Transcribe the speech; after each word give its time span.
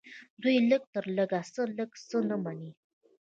دوی 0.41 0.55
د 0.59 0.65
لږ 0.69 0.83
تر 0.95 1.05
لږه 1.17 1.39
څخه 1.55 1.63
لږ 1.77 1.91
څه 2.07 2.17
نه 2.29 2.35
مني 2.43 2.71